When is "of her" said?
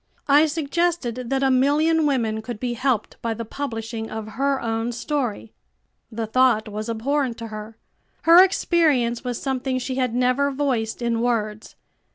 4.09-4.59